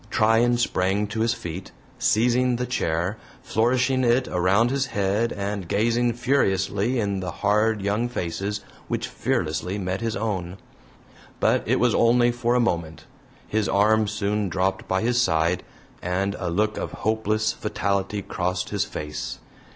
Tryan 0.09 0.57
sprang 0.57 1.05
to 1.09 1.19
his 1.19 1.35
feet, 1.35 1.71
seizing 1.99 2.55
the 2.55 2.65
chair, 2.65 3.17
flourishing 3.43 4.03
it 4.03 4.27
around 4.27 4.71
his 4.71 4.87
head 4.87 5.31
and 5.31 5.67
gazing 5.67 6.13
furiously 6.13 6.99
in 6.99 7.19
the 7.19 7.29
hard 7.29 7.83
young 7.83 8.09
faces 8.09 8.61
which 8.87 9.07
fearlessly 9.07 9.77
met 9.77 10.01
his 10.01 10.15
own. 10.15 10.57
But 11.39 11.61
it 11.67 11.79
was 11.79 11.93
only 11.93 12.31
for 12.31 12.55
a 12.55 12.59
moment; 12.59 13.05
his 13.47 13.69
arm 13.69 14.07
soon 14.07 14.49
dropped 14.49 14.87
by 14.87 15.03
his 15.03 15.21
side, 15.21 15.61
and 16.01 16.35
a 16.39 16.49
look 16.49 16.77
of 16.79 16.91
hopeless 17.05 17.53
fatality 17.53 18.23
crossed 18.23 18.69
his 18.71 18.85
face. 18.85 19.37